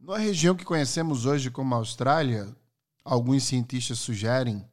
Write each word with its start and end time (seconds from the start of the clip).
Na 0.00 0.16
região 0.16 0.54
que 0.54 0.64
conhecemos 0.64 1.26
hoje 1.26 1.50
como 1.50 1.74
Austrália, 1.74 2.48
alguns 3.04 3.44
cientistas 3.44 3.98
sugerem 3.98 4.64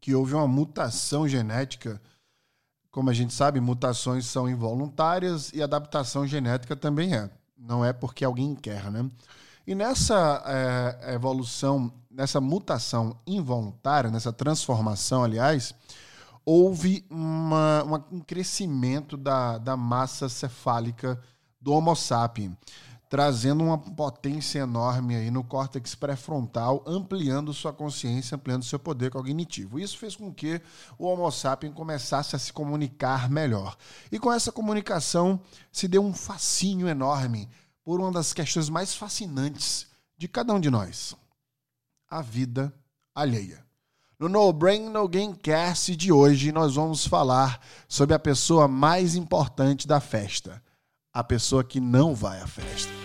que 0.00 0.14
houve 0.14 0.32
uma 0.32 0.46
mutação 0.46 1.26
genética. 1.26 2.00
Como 2.88 3.10
a 3.10 3.12
gente 3.12 3.34
sabe, 3.34 3.58
mutações 3.58 4.26
são 4.26 4.48
involuntárias 4.48 5.50
e 5.52 5.60
adaptação 5.60 6.24
genética 6.24 6.76
também 6.76 7.16
é. 7.16 7.28
Não 7.58 7.84
é 7.84 7.92
porque 7.92 8.24
alguém 8.24 8.54
quer, 8.54 8.92
né? 8.92 9.10
E 9.66 9.74
nessa 9.74 10.44
é, 10.46 11.14
evolução, 11.14 11.92
nessa 12.08 12.40
mutação 12.40 13.18
involuntária, 13.26 14.08
nessa 14.08 14.32
transformação, 14.32 15.24
aliás, 15.24 15.74
houve 16.44 17.04
uma, 17.10 17.82
uma, 17.82 18.06
um 18.12 18.20
crescimento 18.20 19.16
da, 19.16 19.58
da 19.58 19.76
massa 19.76 20.28
cefálica 20.28 21.20
do 21.60 21.72
Homo 21.72 21.96
sapiens 21.96 22.56
trazendo 23.08 23.62
uma 23.62 23.78
potência 23.78 24.60
enorme 24.60 25.14
aí 25.14 25.30
no 25.30 25.44
córtex 25.44 25.94
pré-frontal, 25.94 26.82
ampliando 26.86 27.54
sua 27.54 27.72
consciência, 27.72 28.34
ampliando 28.36 28.64
seu 28.64 28.78
poder 28.78 29.10
cognitivo. 29.10 29.78
Isso 29.78 29.98
fez 29.98 30.16
com 30.16 30.32
que 30.32 30.60
o 30.98 31.06
Homo 31.06 31.30
sapiens 31.30 31.74
começasse 31.74 32.34
a 32.34 32.38
se 32.38 32.52
comunicar 32.52 33.30
melhor. 33.30 33.76
E 34.10 34.18
com 34.18 34.32
essa 34.32 34.50
comunicação 34.50 35.40
se 35.70 35.86
deu 35.86 36.02
um 36.02 36.14
fascínio 36.14 36.88
enorme 36.88 37.48
por 37.84 38.00
uma 38.00 38.10
das 38.10 38.32
questões 38.32 38.68
mais 38.68 38.94
fascinantes 38.94 39.86
de 40.16 40.26
cada 40.26 40.52
um 40.54 40.60
de 40.60 40.70
nós: 40.70 41.14
a 42.08 42.22
vida 42.22 42.74
alheia. 43.14 43.64
No 44.18 44.28
No 44.28 44.52
Brain 44.52 44.88
No 44.88 45.08
Gamecast 45.08 45.94
de 45.96 46.12
hoje, 46.12 46.52
nós 46.52 46.76
vamos 46.76 47.06
falar 47.06 47.60
sobre 47.88 48.14
a 48.14 48.18
pessoa 48.18 48.66
mais 48.66 49.16
importante 49.16 49.86
da 49.86 50.00
festa, 50.00 50.62
a 51.12 51.22
pessoa 51.22 51.64
que 51.64 51.80
não 51.80 52.14
vai 52.14 52.40
à 52.40 52.46
festa. 52.46 53.03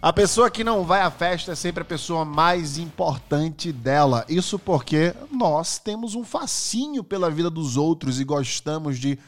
A 0.00 0.12
pessoa 0.12 0.48
que 0.48 0.62
não 0.62 0.84
vai 0.84 1.00
à 1.00 1.10
festa 1.10 1.50
é 1.50 1.54
sempre 1.56 1.82
a 1.82 1.84
pessoa 1.84 2.24
mais 2.24 2.78
importante 2.78 3.72
dela. 3.72 4.24
Isso 4.28 4.56
porque 4.56 5.12
nós 5.28 5.80
temos 5.80 6.14
um 6.14 6.22
fascínio 6.22 7.02
pela 7.02 7.28
vida 7.28 7.50
dos 7.50 7.76
outros 7.76 8.20
e 8.20 8.24
gostamos 8.24 8.96
de 8.96 9.18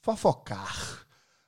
fofocar. 0.00 1.04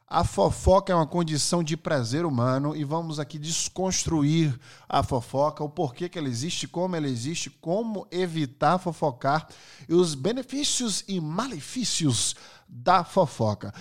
A 0.07 0.25
fofoca 0.25 0.93
é 0.93 0.97
uma 0.97 1.07
condição 1.07 1.65
de 1.65 1.75
prazer 1.75 2.27
humano 2.27 2.77
e 2.77 2.85
vamos 2.85 3.19
aqui 3.19 3.39
desconstruir 3.39 4.55
a 4.87 5.03
fofoca, 5.03 5.65
o 5.65 5.71
porquê 5.71 6.07
que 6.07 6.19
ela 6.19 6.29
existe, 6.29 6.69
como 6.69 6.95
ela 6.95 7.09
existe, 7.09 7.49
como 7.49 8.07
evitar 8.11 8.79
fofocar 8.79 9.49
e 9.89 9.95
os 9.95 10.15
benefícios 10.15 11.03
e 11.09 11.19
malefícios 11.19 12.37
da 12.69 13.03
fofoca. 13.05 13.73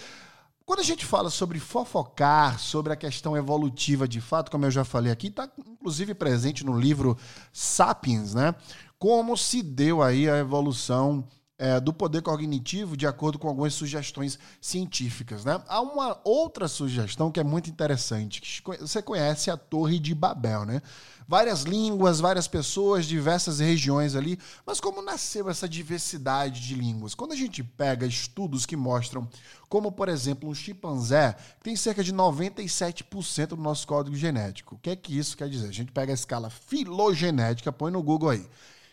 Quando 0.65 0.79
a 0.79 0.83
gente 0.83 1.05
fala 1.05 1.29
sobre 1.29 1.59
fofocar, 1.59 2.59
sobre 2.59 2.91
a 2.91 2.95
questão 2.95 3.37
evolutiva 3.37 4.07
de 4.07 4.19
fato, 4.19 4.49
como 4.49 4.65
eu 4.65 4.71
já 4.71 4.83
falei 4.83 5.11
aqui, 5.11 5.27
está 5.27 5.47
inclusive 5.59 6.15
presente 6.15 6.65
no 6.65 6.77
livro 6.77 7.15
Sapiens, 7.53 8.33
né? 8.33 8.55
Como 8.97 9.37
se 9.37 9.61
deu 9.61 10.01
aí 10.01 10.27
a 10.27 10.39
evolução 10.39 11.23
é, 11.57 11.79
do 11.79 11.93
poder 11.93 12.21
cognitivo 12.21 12.97
de 12.97 13.07
acordo 13.07 13.39
com 13.39 13.47
algumas 13.47 13.73
sugestões 13.73 14.37
científicas. 14.59 15.45
Né? 15.45 15.61
Há 15.67 15.81
uma 15.81 16.19
outra 16.23 16.67
sugestão 16.67 17.31
que 17.31 17.39
é 17.39 17.43
muito 17.43 17.69
interessante. 17.69 18.61
Você 18.79 19.01
conhece 19.01 19.49
a 19.49 19.57
Torre 19.57 19.99
de 19.99 20.13
Babel, 20.13 20.65
né? 20.65 20.81
Várias 21.27 21.63
línguas, 21.63 22.19
várias 22.19 22.47
pessoas, 22.47 23.05
diversas 23.05 23.59
regiões 23.59 24.15
ali. 24.15 24.37
Mas 24.63 24.79
como 24.79 25.01
nasceu 25.01 25.49
essa 25.49 25.67
diversidade 25.67 26.61
de 26.61 26.75
línguas? 26.75 27.15
Quando 27.15 27.31
a 27.31 27.35
gente 27.35 27.63
pega 27.63 28.05
estudos 28.05 28.65
que 28.65 28.75
mostram 28.75 29.27
como, 29.67 29.91
por 29.91 30.07
exemplo, 30.07 30.47
um 30.47 30.53
chimpanzé 30.53 31.35
tem 31.63 31.75
cerca 31.75 32.03
de 32.03 32.13
97% 32.13 33.47
do 33.47 33.57
nosso 33.57 33.87
código 33.87 34.15
genético. 34.15 34.75
O 34.75 34.77
que 34.77 34.91
é 34.91 34.95
que 34.95 35.17
isso 35.17 35.35
quer 35.35 35.49
dizer? 35.49 35.67
A 35.67 35.73
gente 35.73 35.91
pega 35.91 36.13
a 36.13 36.13
escala 36.13 36.51
filogenética, 36.51 37.71
põe 37.71 37.91
no 37.91 38.03
Google 38.03 38.29
aí 38.29 38.47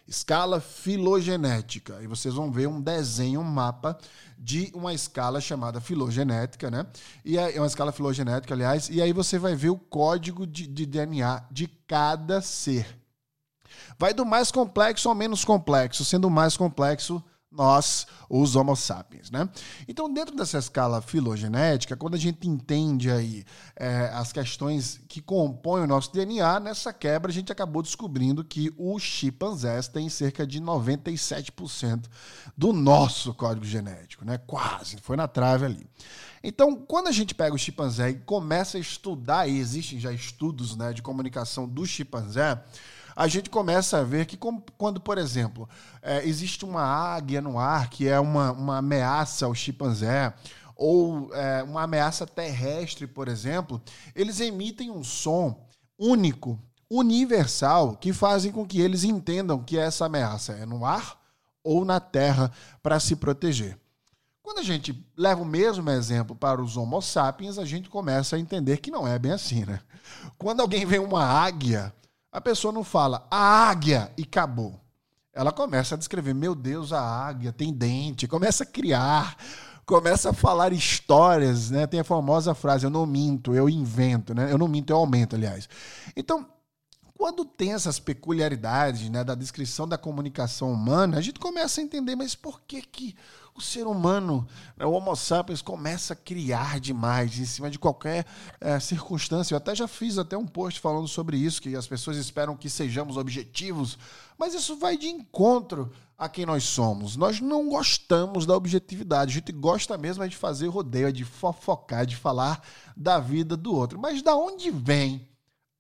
escala 0.06 0.60
filogenética. 0.60 2.00
E 2.02 2.06
vocês 2.06 2.34
vão 2.34 2.50
ver 2.50 2.66
um 2.66 2.80
desenho, 2.80 3.40
um 3.40 3.44
mapa 3.44 3.98
de 4.38 4.70
uma 4.74 4.92
escala 4.92 5.40
chamada 5.40 5.80
filogenética, 5.80 6.70
né? 6.70 6.86
E 7.24 7.38
é 7.38 7.58
uma 7.58 7.66
escala 7.66 7.92
filogenética, 7.92 8.54
aliás, 8.54 8.88
e 8.88 9.00
aí 9.00 9.12
você 9.12 9.38
vai 9.38 9.54
ver 9.54 9.70
o 9.70 9.78
código 9.78 10.46
de, 10.46 10.66
de 10.66 10.84
DNA 10.84 11.44
de 11.50 11.68
cada 11.86 12.41
ser. 12.41 12.98
Vai 13.98 14.12
do 14.12 14.26
mais 14.26 14.50
complexo 14.50 15.08
ao 15.08 15.14
menos 15.14 15.44
complexo, 15.44 16.04
sendo 16.04 16.26
o 16.26 16.30
mais 16.30 16.56
complexo 16.56 17.22
nós, 17.52 18.06
os 18.28 18.56
Homo 18.56 18.74
sapiens, 18.74 19.30
né? 19.30 19.48
Então, 19.86 20.12
dentro 20.12 20.34
dessa 20.34 20.58
escala 20.58 21.02
filogenética, 21.02 21.96
quando 21.96 22.14
a 22.14 22.18
gente 22.18 22.48
entende 22.48 23.10
aí 23.10 23.44
é, 23.76 24.10
as 24.14 24.32
questões 24.32 25.00
que 25.08 25.20
compõem 25.20 25.84
o 25.84 25.86
nosso 25.86 26.12
DNA, 26.12 26.60
nessa 26.60 26.92
quebra 26.92 27.30
a 27.30 27.34
gente 27.34 27.52
acabou 27.52 27.82
descobrindo 27.82 28.42
que 28.44 28.72
os 28.76 29.02
chimpanzés 29.02 29.88
têm 29.88 30.08
cerca 30.08 30.46
de 30.46 30.60
97% 30.60 32.04
do 32.56 32.72
nosso 32.72 33.34
código 33.34 33.66
genético, 33.66 34.24
né? 34.24 34.38
Quase, 34.38 34.96
foi 34.98 35.16
na 35.16 35.28
trave 35.28 35.66
ali. 35.66 35.86
Então, 36.42 36.74
quando 36.74 37.06
a 37.06 37.12
gente 37.12 37.34
pega 37.34 37.54
o 37.54 37.58
chimpanzé 37.58 38.10
e 38.10 38.14
começa 38.14 38.76
a 38.76 38.80
estudar, 38.80 39.48
e 39.48 39.58
existem 39.58 40.00
já 40.00 40.12
estudos 40.12 40.76
né, 40.76 40.92
de 40.92 41.00
comunicação 41.00 41.68
do 41.68 41.86
chimpanzé, 41.86 42.60
a 43.14 43.28
gente 43.28 43.50
começa 43.50 43.98
a 43.98 44.04
ver 44.04 44.26
que, 44.26 44.36
quando, 44.36 45.00
por 45.00 45.18
exemplo, 45.18 45.68
é, 46.00 46.26
existe 46.26 46.64
uma 46.64 46.82
águia 46.82 47.40
no 47.40 47.58
ar 47.58 47.88
que 47.90 48.08
é 48.08 48.18
uma, 48.18 48.52
uma 48.52 48.78
ameaça 48.78 49.46
ao 49.46 49.54
chimpanzé, 49.54 50.32
ou 50.76 51.32
é, 51.34 51.62
uma 51.62 51.82
ameaça 51.82 52.26
terrestre, 52.26 53.06
por 53.06 53.28
exemplo, 53.28 53.80
eles 54.14 54.40
emitem 54.40 54.90
um 54.90 55.04
som 55.04 55.68
único, 55.98 56.58
universal, 56.90 57.96
que 57.96 58.12
fazem 58.12 58.50
com 58.50 58.66
que 58.66 58.80
eles 58.80 59.04
entendam 59.04 59.62
que 59.62 59.78
essa 59.78 60.06
ameaça 60.06 60.52
é 60.52 60.66
no 60.66 60.84
ar 60.84 61.20
ou 61.62 61.84
na 61.84 62.00
terra 62.00 62.50
para 62.82 62.98
se 62.98 63.16
proteger. 63.16 63.78
Quando 64.42 64.58
a 64.58 64.62
gente 64.64 65.06
leva 65.16 65.40
o 65.40 65.46
mesmo 65.46 65.88
exemplo 65.88 66.34
para 66.34 66.60
os 66.60 66.76
Homo 66.76 67.00
sapiens, 67.00 67.58
a 67.58 67.64
gente 67.64 67.88
começa 67.88 68.34
a 68.34 68.38
entender 68.38 68.78
que 68.78 68.90
não 68.90 69.06
é 69.06 69.18
bem 69.18 69.32
assim, 69.32 69.64
né? 69.64 69.80
Quando 70.36 70.60
alguém 70.60 70.84
vê 70.84 70.98
uma 70.98 71.24
águia 71.24 71.94
a 72.32 72.41
pessoa 72.41 72.72
não 72.72 72.82
fala 72.82 73.26
a 73.31 73.69
águia 73.69 74.10
e 74.16 74.22
acabou. 74.22 74.81
Ela 75.34 75.53
começa 75.53 75.94
a 75.94 75.98
descrever, 75.98 76.34
meu 76.34 76.54
Deus, 76.54 76.93
a 76.93 77.00
águia 77.00 77.53
tem 77.53 77.72
dente, 77.72 78.26
começa 78.26 78.65
a 78.65 78.66
criar, 78.66 79.37
começa 79.84 80.31
a 80.31 80.32
falar 80.32 80.72
histórias, 80.72 81.71
né? 81.71 81.87
Tem 81.87 82.00
a 82.00 82.04
famosa 82.04 82.54
frase, 82.54 82.84
eu 82.84 82.91
não 82.91 83.06
minto, 83.06 83.54
eu 83.54 83.69
invento, 83.69 84.34
né? 84.34 84.50
Eu 84.50 84.59
não 84.59 84.69
minto, 84.69 84.91
eu 84.91 84.97
aumento, 84.97 85.37
aliás. 85.37 85.69
Então, 86.16 86.47
quando 87.22 87.44
tem 87.44 87.72
essas 87.72 88.00
peculiaridades 88.00 89.09
né, 89.09 89.22
da 89.22 89.37
descrição 89.37 89.87
da 89.87 89.97
comunicação 89.97 90.72
humana, 90.72 91.19
a 91.19 91.21
gente 91.21 91.38
começa 91.38 91.81
a 91.81 91.84
entender, 91.84 92.16
mas 92.16 92.34
por 92.34 92.60
que, 92.62 92.83
que 92.83 93.15
o 93.55 93.60
ser 93.60 93.87
humano, 93.87 94.44
né, 94.77 94.84
o 94.84 94.91
Homo 94.91 95.15
sapiens, 95.15 95.62
começa 95.62 96.15
a 96.15 96.16
criar 96.16 96.81
demais 96.81 97.38
em 97.38 97.44
cima 97.44 97.71
de 97.71 97.78
qualquer 97.78 98.27
é, 98.60 98.81
circunstância? 98.81 99.55
Eu 99.55 99.59
até 99.59 99.72
já 99.72 99.87
fiz 99.87 100.19
até 100.19 100.37
um 100.37 100.44
post 100.44 100.81
falando 100.81 101.06
sobre 101.06 101.37
isso, 101.37 101.62
que 101.62 101.77
as 101.77 101.87
pessoas 101.87 102.16
esperam 102.16 102.56
que 102.56 102.69
sejamos 102.69 103.16
objetivos, 103.16 103.97
mas 104.37 104.53
isso 104.53 104.77
vai 104.77 104.97
de 104.97 105.06
encontro 105.06 105.93
a 106.19 106.28
quem 106.28 106.44
nós 106.44 106.65
somos. 106.65 107.15
Nós 107.15 107.41
não 107.41 107.69
gostamos 107.69 108.44
da 108.47 108.56
objetividade, 108.56 109.31
a 109.31 109.34
gente 109.34 109.53
gosta 109.53 109.97
mesmo 109.97 110.25
é 110.25 110.28
de 110.28 110.37
fazer 110.37 110.66
rodeio, 110.66 111.06
é 111.06 111.12
de 111.12 111.25
fofocar, 111.25 112.04
de 112.04 112.16
falar 112.16 112.60
da 112.97 113.21
vida 113.21 113.56
do 113.56 113.72
outro. 113.72 113.97
Mas 113.97 114.22
da 114.22 114.34
onde 114.34 114.72
vem 114.72 115.31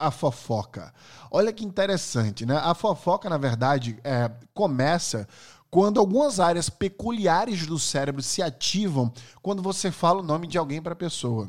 a 0.02 0.10
fofoca. 0.10 0.92
Olha 1.30 1.52
que 1.52 1.64
interessante, 1.64 2.44
né? 2.44 2.56
A 2.56 2.74
fofoca, 2.74 3.30
na 3.30 3.38
verdade, 3.38 3.98
é, 4.02 4.30
começa 4.52 5.28
quando 5.70 5.98
algumas 5.98 6.38
áreas 6.38 6.68
peculiares 6.68 7.66
do 7.66 7.78
cérebro 7.78 8.20
se 8.22 8.42
ativam 8.42 9.12
quando 9.40 9.62
você 9.62 9.90
fala 9.90 10.20
o 10.20 10.24
nome 10.24 10.46
de 10.46 10.58
alguém 10.58 10.82
para 10.82 10.92
a 10.92 10.96
pessoa. 10.96 11.48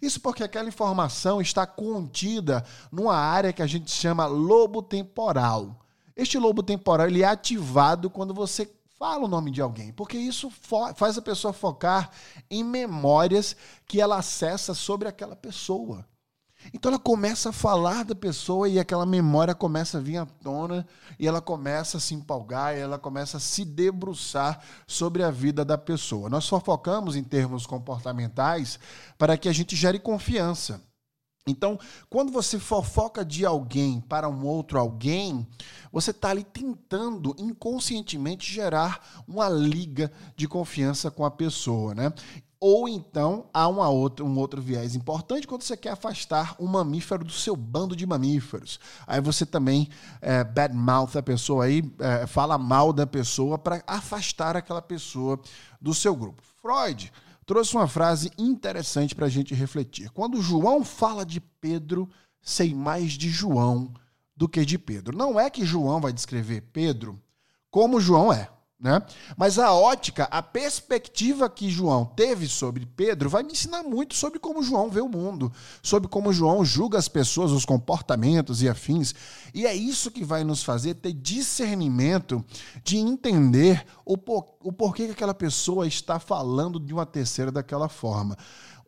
Isso 0.00 0.20
porque 0.20 0.44
aquela 0.44 0.68
informação 0.68 1.40
está 1.40 1.66
contida 1.66 2.64
numa 2.90 3.16
área 3.16 3.52
que 3.52 3.62
a 3.62 3.66
gente 3.66 3.90
chama 3.90 4.26
lobo 4.26 4.82
temporal. 4.82 5.80
Este 6.14 6.38
lobo 6.38 6.62
temporal 6.62 7.06
ele 7.06 7.22
é 7.22 7.26
ativado 7.26 8.10
quando 8.10 8.34
você 8.34 8.70
fala 8.98 9.24
o 9.24 9.28
nome 9.28 9.50
de 9.50 9.60
alguém, 9.60 9.92
porque 9.92 10.16
isso 10.16 10.50
faz 10.94 11.18
a 11.18 11.22
pessoa 11.22 11.52
focar 11.52 12.10
em 12.50 12.62
memórias 12.62 13.56
que 13.86 14.00
ela 14.00 14.18
acessa 14.18 14.74
sobre 14.74 15.08
aquela 15.08 15.34
pessoa. 15.34 16.06
Então 16.72 16.90
ela 16.90 16.98
começa 16.98 17.48
a 17.48 17.52
falar 17.52 18.04
da 18.04 18.14
pessoa 18.14 18.68
e 18.68 18.78
aquela 18.78 19.06
memória 19.06 19.54
começa 19.54 19.98
a 19.98 20.00
vir 20.00 20.18
à 20.18 20.26
tona 20.26 20.86
e 21.18 21.26
ela 21.26 21.40
começa 21.40 21.96
a 21.96 22.00
se 22.00 22.14
empolgar 22.14 22.74
e 22.74 22.80
ela 22.80 22.98
começa 22.98 23.36
a 23.36 23.40
se 23.40 23.64
debruçar 23.64 24.62
sobre 24.86 25.22
a 25.22 25.30
vida 25.30 25.64
da 25.64 25.78
pessoa. 25.78 26.28
Nós 26.28 26.44
só 26.44 26.60
focamos 26.60 27.16
em 27.16 27.24
termos 27.24 27.66
comportamentais 27.66 28.78
para 29.16 29.36
que 29.36 29.48
a 29.48 29.52
gente 29.52 29.74
gere 29.74 29.98
confiança. 29.98 30.80
Então, 31.46 31.76
quando 32.08 32.30
você 32.30 32.56
fofoca 32.56 33.24
de 33.24 33.44
alguém 33.44 34.00
para 34.00 34.28
um 34.28 34.46
outro 34.46 34.78
alguém, 34.78 35.44
você 35.90 36.12
está 36.12 36.30
ali 36.30 36.44
tentando 36.44 37.34
inconscientemente 37.36 38.52
gerar 38.52 39.24
uma 39.26 39.48
liga 39.48 40.12
de 40.36 40.46
confiança 40.46 41.10
com 41.10 41.24
a 41.24 41.30
pessoa, 41.30 41.96
né? 41.96 42.12
Ou 42.64 42.88
então 42.88 43.46
há 43.52 43.66
uma 43.66 43.88
outra, 43.88 44.24
um 44.24 44.38
outro 44.38 44.62
viés 44.62 44.94
importante 44.94 45.48
quando 45.48 45.62
você 45.62 45.76
quer 45.76 45.90
afastar 45.90 46.54
um 46.60 46.68
mamífero 46.68 47.24
do 47.24 47.32
seu 47.32 47.56
bando 47.56 47.96
de 47.96 48.06
mamíferos. 48.06 48.78
Aí 49.04 49.20
você 49.20 49.44
também 49.44 49.88
é, 50.20 50.44
bad 50.44 50.72
mouth 50.72 51.16
a 51.16 51.22
pessoa 51.24 51.64
aí, 51.64 51.82
é, 51.98 52.24
fala 52.24 52.56
mal 52.56 52.92
da 52.92 53.04
pessoa 53.04 53.58
para 53.58 53.82
afastar 53.84 54.56
aquela 54.56 54.80
pessoa 54.80 55.40
do 55.80 55.92
seu 55.92 56.14
grupo. 56.14 56.40
Freud 56.62 57.12
trouxe 57.44 57.74
uma 57.74 57.88
frase 57.88 58.30
interessante 58.38 59.12
para 59.12 59.26
a 59.26 59.28
gente 59.28 59.52
refletir. 59.56 60.08
Quando 60.10 60.40
João 60.40 60.84
fala 60.84 61.26
de 61.26 61.40
Pedro, 61.40 62.08
sei 62.40 62.72
mais 62.72 63.14
de 63.14 63.28
João 63.28 63.92
do 64.36 64.48
que 64.48 64.64
de 64.64 64.78
Pedro. 64.78 65.18
Não 65.18 65.40
é 65.40 65.50
que 65.50 65.66
João 65.66 66.00
vai 66.00 66.12
descrever 66.12 66.60
Pedro 66.72 67.20
como 67.72 68.00
João 68.00 68.32
é. 68.32 68.48
Né? 68.82 69.00
Mas 69.36 69.60
a 69.60 69.72
ótica, 69.72 70.24
a 70.24 70.42
perspectiva 70.42 71.48
que 71.48 71.70
João 71.70 72.04
teve 72.04 72.48
sobre 72.48 72.84
Pedro 72.84 73.30
vai 73.30 73.44
me 73.44 73.52
ensinar 73.52 73.84
muito 73.84 74.16
sobre 74.16 74.40
como 74.40 74.60
João 74.60 74.90
vê 74.90 75.00
o 75.00 75.08
mundo, 75.08 75.52
sobre 75.80 76.08
como 76.08 76.32
João 76.32 76.64
julga 76.64 76.98
as 76.98 77.06
pessoas, 77.06 77.52
os 77.52 77.64
comportamentos 77.64 78.60
e 78.60 78.68
afins. 78.68 79.14
E 79.54 79.66
é 79.66 79.72
isso 79.72 80.10
que 80.10 80.24
vai 80.24 80.42
nos 80.42 80.64
fazer 80.64 80.94
ter 80.94 81.12
discernimento 81.12 82.44
de 82.82 82.96
entender 82.96 83.86
o, 84.04 84.18
por, 84.18 84.56
o 84.60 84.72
porquê 84.72 85.06
que 85.06 85.12
aquela 85.12 85.34
pessoa 85.34 85.86
está 85.86 86.18
falando 86.18 86.80
de 86.80 86.92
uma 86.92 87.06
terceira 87.06 87.52
daquela 87.52 87.88
forma. 87.88 88.36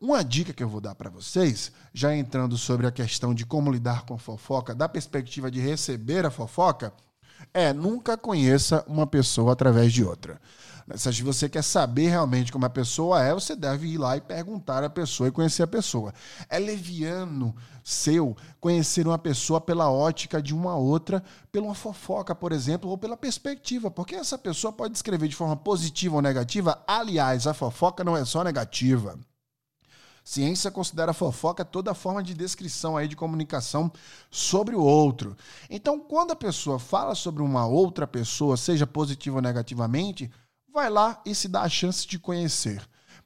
Uma 0.01 0.25
dica 0.25 0.51
que 0.51 0.61
eu 0.61 0.67
vou 0.67 0.81
dar 0.81 0.93
para 0.93 1.09
vocês, 1.09 1.71
já 1.93 2.13
entrando 2.13 2.57
sobre 2.57 2.85
a 2.85 2.91
questão 2.91 3.33
de 3.33 3.45
como 3.45 3.71
lidar 3.71 4.05
com 4.05 4.15
a 4.15 4.19
fofoca, 4.19 4.75
da 4.75 4.89
perspectiva 4.89 5.49
de 5.49 5.61
receber 5.61 6.25
a 6.25 6.29
fofoca, 6.29 6.93
é, 7.53 7.73
nunca 7.73 8.17
conheça 8.17 8.83
uma 8.87 9.07
pessoa 9.07 9.53
através 9.53 9.91
de 9.91 10.03
outra. 10.03 10.39
Se 10.95 11.23
você 11.23 11.49
quer 11.49 11.63
saber 11.63 12.09
realmente 12.09 12.51
como 12.51 12.65
a 12.65 12.69
pessoa 12.69 13.23
é, 13.23 13.33
você 13.33 13.55
deve 13.55 13.87
ir 13.87 13.97
lá 13.97 14.17
e 14.17 14.21
perguntar 14.21 14.83
à 14.83 14.89
pessoa 14.89 15.27
e 15.27 15.31
conhecer 15.31 15.63
a 15.63 15.67
pessoa. 15.67 16.13
É 16.47 16.59
leviano 16.59 17.55
seu 17.83 18.37
conhecer 18.59 19.07
uma 19.07 19.17
pessoa 19.17 19.59
pela 19.59 19.89
ótica 19.89 20.39
de 20.39 20.53
uma 20.53 20.75
outra, 20.75 21.23
pela 21.51 21.65
uma 21.65 21.73
fofoca, 21.73 22.35
por 22.35 22.51
exemplo, 22.51 22.89
ou 22.89 22.99
pela 22.99 23.17
perspectiva, 23.17 23.89
porque 23.89 24.13
essa 24.13 24.37
pessoa 24.37 24.71
pode 24.71 24.93
descrever 24.93 25.27
de 25.27 25.35
forma 25.35 25.55
positiva 25.55 26.15
ou 26.15 26.21
negativa. 26.21 26.83
Aliás, 26.87 27.47
a 27.47 27.53
fofoca 27.53 28.03
não 28.03 28.15
é 28.15 28.23
só 28.23 28.43
negativa. 28.43 29.17
Ciência 30.27 30.71
considera 30.71 31.13
fofoca 31.13 31.63
toda 31.63 31.93
forma 31.93 32.23
de 32.23 32.33
descrição 32.33 32.97
aí 32.97 33.07
de 33.07 33.15
comunicação 33.15 33.91
sobre 34.31 34.75
o 34.75 34.81
outro. 34.81 35.37
Então, 35.69 35.99
quando 35.99 36.31
a 36.31 36.35
pessoa 36.35 36.79
fala 36.79 37.13
sobre 37.13 37.43
uma 37.43 37.67
outra 37.67 38.07
pessoa, 38.07 38.57
seja 38.57 38.87
positiva 38.87 39.35
ou 39.35 39.41
negativamente, 39.41 40.31
vai 40.73 40.89
lá 40.89 41.21
e 41.23 41.35
se 41.35 41.47
dá 41.47 41.61
a 41.61 41.69
chance 41.69 42.07
de 42.07 42.17
conhecer 42.17 42.81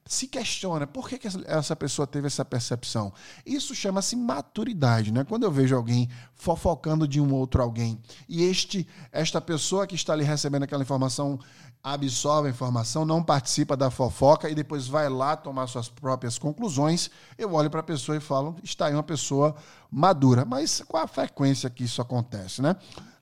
se 0.10 0.26
questiona 0.26 0.88
por 0.88 1.08
que, 1.08 1.20
que 1.20 1.28
essa 1.46 1.76
pessoa 1.76 2.08
teve 2.08 2.26
essa 2.26 2.44
percepção. 2.44 3.14
Isso 3.46 3.76
chama-se 3.76 4.16
maturidade, 4.16 5.14
né? 5.14 5.24
Quando 5.24 5.44
eu 5.44 5.52
vejo 5.52 5.76
alguém 5.76 6.10
fofocando 6.34 7.08
de 7.08 7.22
um 7.22 7.32
outro 7.32 7.62
alguém 7.62 8.02
e 8.28 8.44
este 8.44 8.88
esta 9.12 9.40
pessoa 9.40 9.86
que 9.86 9.94
está 9.94 10.14
ali 10.14 10.24
recebendo 10.24 10.64
aquela 10.64 10.82
informação 10.82 11.40
absorve 11.84 12.48
a 12.48 12.52
informação, 12.52 13.06
não 13.06 13.24
participa 13.24 13.76
da 13.76 13.90
fofoca 13.90 14.50
e 14.50 14.56
depois 14.56 14.88
vai 14.88 15.08
lá 15.08 15.36
tomar 15.36 15.68
suas 15.68 15.88
próprias 15.88 16.38
conclusões, 16.38 17.10
eu 17.38 17.54
olho 17.54 17.70
para 17.70 17.80
a 17.80 17.84
pessoa 17.84 18.18
e 18.18 18.20
falo, 18.20 18.56
está 18.64 18.88
aí 18.88 18.94
uma 18.94 19.04
pessoa 19.04 19.56
madura. 19.90 20.44
Mas 20.46 20.84
qual 20.88 21.04
a 21.04 21.08
frequência 21.08 21.70
que 21.70 21.84
isso 21.86 22.02
acontece, 22.02 22.62
né? 22.62 22.76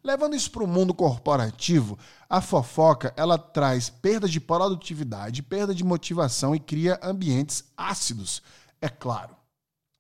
Levando 0.04 0.36
isso 0.36 0.50
para 0.52 0.64
o 0.64 0.68
mundo 0.68 0.94
corporativo, 0.94 1.98
a 2.30 2.42
fofoca 2.42 3.14
ela 3.16 3.38
traz 3.38 3.90
perda 3.90 4.28
de 4.28 4.40
produtividade, 4.40 5.44
perda 5.44 5.76
de 5.76 5.84
motivação 5.84 6.56
e 6.56 6.60
cria 6.60 7.00
ambientes 7.04 7.64
ácidos, 7.76 8.42
é 8.82 8.90
claro. 8.90 9.37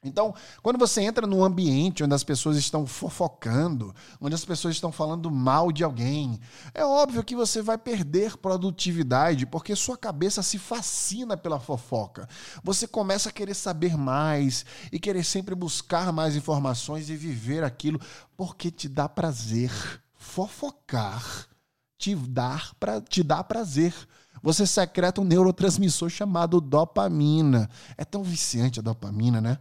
Então, 0.08 0.34
quando 0.64 0.78
você 0.78 1.02
entra 1.02 1.28
num 1.28 1.44
ambiente 1.44 2.04
onde 2.04 2.14
as 2.14 2.24
pessoas 2.24 2.58
estão 2.58 2.86
fofocando, 2.86 3.94
onde 4.20 4.34
as 4.34 4.46
pessoas 4.46 4.76
estão 4.76 4.92
falando 4.92 5.30
mal 5.30 5.72
de 5.72 5.84
alguém, 5.84 6.40
é 6.74 6.84
óbvio 6.84 7.24
que 7.24 7.36
você 7.36 7.62
vai 7.62 7.78
perder 7.78 8.38
produtividade, 8.38 9.46
porque 9.46 9.76
sua 9.76 9.98
cabeça 9.98 10.42
se 10.42 10.58
fascina 10.58 11.36
pela 11.38 11.60
fofoca. 11.60 12.28
Você 12.64 12.88
começa 12.88 13.30
a 13.30 13.32
querer 13.32 13.54
saber 13.54 13.98
mais 13.98 14.66
e 14.92 15.00
querer 15.00 15.24
sempre 15.24 15.54
buscar 15.54 16.12
mais 16.12 16.36
informações 16.36 17.10
e 17.10 17.16
viver 17.16 17.64
aquilo 17.64 18.00
porque 18.36 18.72
te 18.72 18.88
dá 18.88 19.08
prazer. 19.08 19.72
Fofocar 20.16 21.48
te, 21.98 22.16
dar 22.16 22.74
pra, 22.80 23.02
te 23.02 23.24
dá 23.24 23.44
prazer. 23.44 23.94
Você 24.42 24.68
secreta 24.68 25.20
um 25.20 25.26
neurotransmissor 25.26 26.10
chamado 26.10 26.62
dopamina. 26.62 27.70
É 27.98 28.06
tão 28.06 28.24
viciante 28.24 28.80
a 28.80 28.84
dopamina, 28.84 29.42
né? 29.42 29.58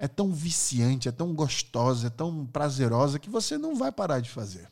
É 0.00 0.08
tão 0.08 0.32
viciante, 0.32 1.10
é 1.10 1.12
tão 1.12 1.34
gostosa, 1.34 2.06
é 2.06 2.10
tão 2.10 2.46
prazerosa 2.46 3.18
que 3.18 3.28
você 3.28 3.58
não 3.58 3.76
vai 3.76 3.92
parar 3.92 4.18
de 4.20 4.30
fazer. 4.30 4.66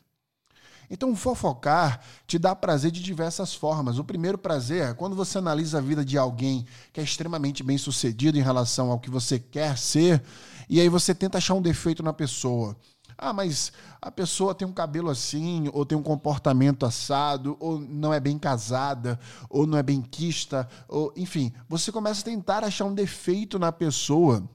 Então, 0.89 1.15
fofocar 1.15 2.01
te 2.25 2.39
dá 2.39 2.55
prazer 2.55 2.89
de 2.89 3.03
diversas 3.03 3.53
formas. 3.53 3.99
O 3.99 4.03
primeiro 4.03 4.39
prazer 4.39 4.89
é 4.89 4.93
quando 4.95 5.15
você 5.15 5.37
analisa 5.37 5.77
a 5.77 5.81
vida 5.81 6.03
de 6.03 6.17
alguém 6.17 6.65
que 6.91 6.99
é 6.99 7.03
extremamente 7.03 7.61
bem 7.61 7.77
sucedido 7.77 8.39
em 8.39 8.41
relação 8.41 8.89
ao 8.89 8.99
que 8.99 9.11
você 9.11 9.37
quer 9.37 9.77
ser, 9.77 10.23
e 10.67 10.81
aí 10.81 10.89
você 10.89 11.13
tenta 11.13 11.37
achar 11.37 11.53
um 11.53 11.61
defeito 11.61 12.01
na 12.01 12.11
pessoa. 12.11 12.75
Ah, 13.15 13.31
mas 13.31 13.71
a 14.01 14.09
pessoa 14.09 14.55
tem 14.55 14.67
um 14.67 14.73
cabelo 14.73 15.11
assim, 15.11 15.69
ou 15.73 15.85
tem 15.85 15.95
um 15.95 16.01
comportamento 16.01 16.87
assado, 16.87 17.55
ou 17.59 17.79
não 17.79 18.11
é 18.11 18.19
bem 18.19 18.39
casada, 18.39 19.19
ou 19.47 19.67
não 19.67 19.77
é 19.77 19.83
bem 19.83 20.01
quista, 20.01 20.67
ou 20.87 21.13
enfim, 21.15 21.53
você 21.67 21.91
começa 21.91 22.21
a 22.21 22.23
tentar 22.23 22.63
achar 22.63 22.85
um 22.85 22.95
defeito 22.95 23.59
na 23.59 23.71
pessoa 23.71 24.49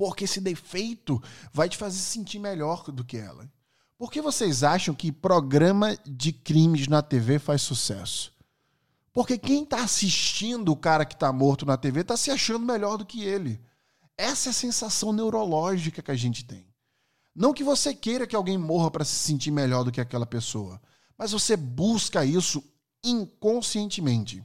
porque 0.00 0.24
esse 0.24 0.40
defeito 0.40 1.22
vai 1.52 1.68
te 1.68 1.76
fazer 1.76 1.98
sentir 1.98 2.38
melhor 2.38 2.84
do 2.90 3.04
que 3.04 3.18
ela. 3.18 3.46
Por 3.98 4.10
que 4.10 4.22
vocês 4.22 4.64
acham 4.64 4.94
que 4.94 5.12
programa 5.12 5.94
de 6.06 6.32
crimes 6.32 6.88
na 6.88 7.02
TV 7.02 7.38
faz 7.38 7.60
sucesso? 7.60 8.32
Porque 9.12 9.36
quem 9.36 9.62
está 9.62 9.84
assistindo 9.84 10.72
o 10.72 10.76
cara 10.76 11.04
que 11.04 11.12
está 11.12 11.30
morto 11.30 11.66
na 11.66 11.76
TV 11.76 12.00
está 12.00 12.16
se 12.16 12.30
achando 12.30 12.64
melhor 12.64 12.96
do 12.96 13.04
que 13.04 13.22
ele. 13.22 13.60
Essa 14.16 14.48
é 14.48 14.52
a 14.52 14.54
sensação 14.54 15.12
neurológica 15.12 16.00
que 16.00 16.10
a 16.10 16.16
gente 16.16 16.46
tem. 16.46 16.66
Não 17.36 17.52
que 17.52 17.62
você 17.62 17.92
queira 17.92 18.26
que 18.26 18.34
alguém 18.34 18.56
morra 18.56 18.90
para 18.90 19.04
se 19.04 19.16
sentir 19.16 19.50
melhor 19.50 19.84
do 19.84 19.92
que 19.92 20.00
aquela 20.00 20.24
pessoa, 20.24 20.80
mas 21.14 21.32
você 21.32 21.58
busca 21.58 22.24
isso 22.24 22.64
inconscientemente. 23.04 24.42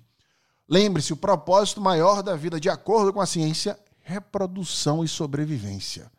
Lembre-se, 0.68 1.14
o 1.14 1.18
propósito 1.18 1.80
maior 1.80 2.22
da 2.22 2.36
vida, 2.36 2.60
de 2.60 2.70
acordo 2.70 3.14
com 3.14 3.22
a 3.22 3.26
ciência, 3.26 3.80
reprodução 4.06 5.04
e 5.04 5.08
sobrevivência. 5.08 6.12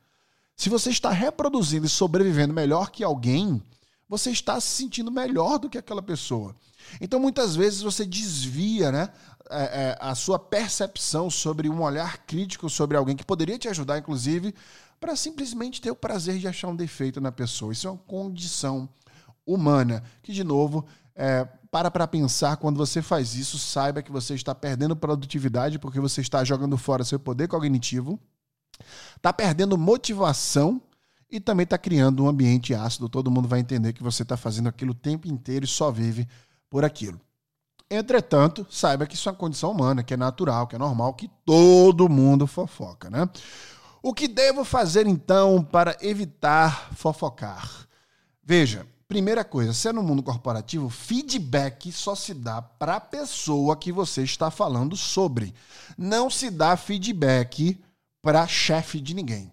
Se 0.56 0.68
você 0.68 0.90
está 0.90 1.10
reproduzindo 1.10 1.86
e 1.86 1.88
sobrevivendo 1.88 2.52
melhor 2.52 2.90
que 2.90 3.04
alguém, 3.04 3.62
você 4.08 4.30
está 4.30 4.60
se 4.60 4.66
sentindo 4.66 5.10
melhor 5.10 5.58
do 5.58 5.70
que 5.70 5.78
aquela 5.78 6.02
pessoa. 6.02 6.54
Então, 7.00 7.20
muitas 7.20 7.54
vezes, 7.54 7.82
você 7.82 8.04
desvia 8.04 8.90
né, 8.90 9.08
é, 9.48 9.62
é, 9.62 9.98
a 10.00 10.16
sua 10.16 10.36
percepção 10.36 11.30
sobre 11.30 11.68
um 11.68 11.80
olhar 11.80 12.18
crítico 12.26 12.68
sobre 12.68 12.96
alguém 12.96 13.14
que 13.14 13.24
poderia 13.24 13.58
te 13.58 13.68
ajudar, 13.68 13.98
inclusive, 13.98 14.52
para 14.98 15.14
simplesmente 15.14 15.80
ter 15.80 15.90
o 15.90 15.96
prazer 15.96 16.38
de 16.38 16.48
achar 16.48 16.68
um 16.68 16.76
defeito 16.76 17.20
na 17.20 17.30
pessoa. 17.30 17.72
Isso 17.72 17.86
é 17.86 17.90
uma 17.90 18.00
condição 18.00 18.88
humana 19.46 20.02
que, 20.24 20.32
de 20.32 20.42
novo, 20.42 20.84
é, 21.16 21.48
para 21.70 21.90
para 21.90 22.06
pensar, 22.06 22.56
quando 22.58 22.76
você 22.76 23.02
faz 23.02 23.34
isso, 23.34 23.58
saiba 23.58 24.02
que 24.02 24.12
você 24.12 24.34
está 24.34 24.54
perdendo 24.54 24.94
produtividade 24.94 25.78
porque 25.78 25.98
você 25.98 26.20
está 26.20 26.44
jogando 26.44 26.76
fora 26.76 27.04
seu 27.04 27.18
poder 27.18 27.48
cognitivo, 27.48 28.20
está 29.16 29.32
perdendo 29.32 29.76
motivação 29.78 30.80
e 31.30 31.40
também 31.40 31.64
está 31.64 31.78
criando 31.78 32.22
um 32.22 32.28
ambiente 32.28 32.74
ácido. 32.74 33.08
Todo 33.08 33.30
mundo 33.30 33.48
vai 33.48 33.60
entender 33.60 33.92
que 33.92 34.02
você 34.02 34.22
está 34.22 34.36
fazendo 34.36 34.68
aquilo 34.68 34.92
o 34.92 34.94
tempo 34.94 35.26
inteiro 35.26 35.64
e 35.64 35.68
só 35.68 35.90
vive 35.90 36.28
por 36.70 36.84
aquilo. 36.84 37.20
Entretanto, 37.90 38.66
saiba 38.70 39.06
que 39.06 39.14
isso 39.14 39.28
é 39.28 39.32
uma 39.32 39.38
condição 39.38 39.70
humana, 39.70 40.02
que 40.02 40.12
é 40.12 40.16
natural, 40.16 40.66
que 40.66 40.74
é 40.74 40.78
normal, 40.78 41.14
que 41.14 41.30
todo 41.44 42.08
mundo 42.08 42.46
fofoca, 42.46 43.08
né? 43.08 43.28
O 44.02 44.12
que 44.12 44.28
devo 44.28 44.64
fazer 44.64 45.06
então 45.06 45.62
para 45.62 45.96
evitar 46.00 46.90
fofocar? 46.94 47.86
Veja, 48.42 48.86
Primeira 49.08 49.44
coisa, 49.44 49.72
se 49.72 49.88
é 49.88 49.92
no 49.92 50.02
mundo 50.02 50.20
corporativo, 50.20 50.90
feedback 50.90 51.92
só 51.92 52.16
se 52.16 52.34
dá 52.34 52.60
para 52.60 52.96
a 52.96 53.00
pessoa 53.00 53.76
que 53.76 53.92
você 53.92 54.24
está 54.24 54.50
falando 54.50 54.96
sobre. 54.96 55.54
Não 55.96 56.28
se 56.28 56.50
dá 56.50 56.76
feedback 56.76 57.80
para 58.20 58.48
chefe 58.48 59.00
de 59.00 59.14
ninguém. 59.14 59.52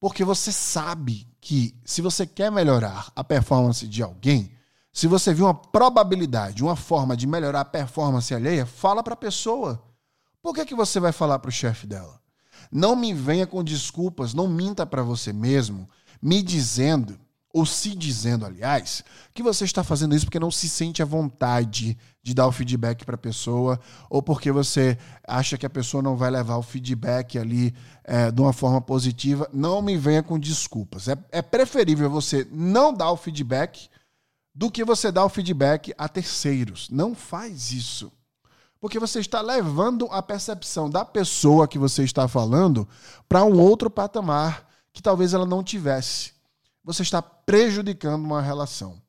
Porque 0.00 0.24
você 0.24 0.50
sabe 0.50 1.28
que 1.42 1.78
se 1.84 2.00
você 2.00 2.26
quer 2.26 2.50
melhorar 2.50 3.12
a 3.14 3.22
performance 3.22 3.86
de 3.86 4.02
alguém, 4.02 4.50
se 4.90 5.06
você 5.06 5.34
viu 5.34 5.44
uma 5.44 5.54
probabilidade, 5.54 6.62
uma 6.62 6.74
forma 6.74 7.14
de 7.14 7.26
melhorar 7.26 7.60
a 7.60 7.66
performance 7.66 8.34
alheia, 8.34 8.64
fala 8.64 9.02
para 9.02 9.12
a 9.12 9.16
pessoa. 9.16 9.84
Por 10.42 10.54
que, 10.54 10.64
que 10.64 10.74
você 10.74 10.98
vai 10.98 11.12
falar 11.12 11.38
para 11.38 11.50
o 11.50 11.52
chefe 11.52 11.86
dela? 11.86 12.18
Não 12.72 12.96
me 12.96 13.12
venha 13.12 13.46
com 13.46 13.62
desculpas, 13.62 14.32
não 14.32 14.48
minta 14.48 14.86
para 14.86 15.02
você 15.02 15.34
mesmo, 15.34 15.86
me 16.22 16.42
dizendo 16.42 17.18
ou 17.52 17.66
se 17.66 17.94
dizendo, 17.96 18.46
aliás, 18.46 19.02
que 19.34 19.42
você 19.42 19.64
está 19.64 19.82
fazendo 19.82 20.14
isso 20.14 20.24
porque 20.24 20.38
não 20.38 20.50
se 20.50 20.68
sente 20.68 21.02
à 21.02 21.04
vontade 21.04 21.98
de 22.22 22.34
dar 22.34 22.46
o 22.46 22.52
feedback 22.52 23.04
para 23.04 23.16
a 23.16 23.18
pessoa, 23.18 23.80
ou 24.08 24.22
porque 24.22 24.52
você 24.52 24.96
acha 25.26 25.58
que 25.58 25.66
a 25.66 25.70
pessoa 25.70 26.02
não 26.02 26.16
vai 26.16 26.30
levar 26.30 26.56
o 26.56 26.62
feedback 26.62 27.38
ali 27.38 27.74
é, 28.04 28.30
de 28.30 28.40
uma 28.40 28.52
forma 28.52 28.80
positiva, 28.80 29.48
não 29.52 29.82
me 29.82 29.96
venha 29.96 30.22
com 30.22 30.38
desculpas. 30.38 31.08
É, 31.08 31.16
é 31.32 31.42
preferível 31.42 32.08
você 32.08 32.46
não 32.52 32.92
dar 32.92 33.10
o 33.10 33.16
feedback 33.16 33.88
do 34.54 34.70
que 34.70 34.84
você 34.84 35.10
dar 35.10 35.24
o 35.24 35.28
feedback 35.28 35.92
a 35.98 36.08
terceiros. 36.08 36.88
Não 36.90 37.14
faz 37.14 37.72
isso. 37.72 38.12
Porque 38.80 38.98
você 38.98 39.20
está 39.20 39.40
levando 39.40 40.06
a 40.10 40.22
percepção 40.22 40.88
da 40.88 41.04
pessoa 41.04 41.68
que 41.68 41.78
você 41.78 42.04
está 42.04 42.28
falando 42.28 42.88
para 43.28 43.44
um 43.44 43.58
outro 43.58 43.90
patamar 43.90 44.66
que 44.92 45.02
talvez 45.02 45.34
ela 45.34 45.46
não 45.46 45.62
tivesse 45.62 46.39
você 46.92 47.02
está 47.02 47.22
prejudicando 47.22 48.24
uma 48.24 48.42
relação. 48.42 49.00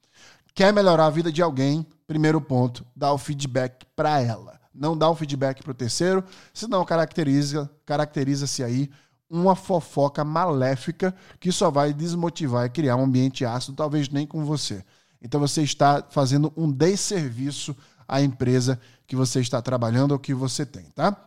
Quer 0.53 0.71
melhorar 0.71 1.07
a 1.07 1.09
vida 1.09 1.31
de 1.31 1.41
alguém? 1.41 1.85
Primeiro 2.05 2.39
ponto, 2.39 2.85
dá 2.95 3.11
o 3.11 3.17
feedback 3.17 3.85
para 3.95 4.21
ela. 4.21 4.59
Não 4.73 4.95
dá 4.95 5.09
o 5.09 5.15
feedback 5.15 5.63
para 5.63 5.71
o 5.71 5.75
terceiro, 5.75 6.23
senão 6.53 6.85
caracteriza, 6.85 7.69
caracteriza-se 7.85 8.63
aí 8.63 8.89
uma 9.27 9.55
fofoca 9.55 10.23
maléfica 10.23 11.15
que 11.39 11.51
só 11.51 11.71
vai 11.71 11.91
desmotivar 11.91 12.65
e 12.65 12.69
criar 12.69 12.97
um 12.97 13.03
ambiente 13.03 13.43
ácido, 13.45 13.75
talvez 13.75 14.09
nem 14.09 14.27
com 14.27 14.45
você. 14.45 14.83
Então 15.21 15.39
você 15.39 15.63
está 15.63 16.05
fazendo 16.09 16.53
um 16.55 16.71
desserviço 16.71 17.75
à 18.07 18.21
empresa 18.21 18.79
que 19.07 19.15
você 19.15 19.39
está 19.39 19.61
trabalhando 19.61 20.11
ou 20.11 20.19
que 20.19 20.33
você 20.33 20.65
tem, 20.65 20.83
tá? 20.91 21.17